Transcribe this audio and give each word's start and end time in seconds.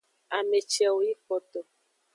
Ame 0.37 0.59
cewo 0.71 0.99
yi 1.07 1.13
kpoto. 1.23 1.59